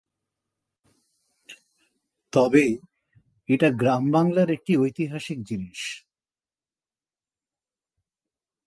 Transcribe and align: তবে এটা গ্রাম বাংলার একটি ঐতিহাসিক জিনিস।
তবে 2.33 2.65
এটা 3.49 3.69
গ্রাম 3.71 4.03
বাংলার 4.11 4.49
একটি 4.51 4.77
ঐতিহাসিক 4.77 5.39
জিনিস। 5.43 5.81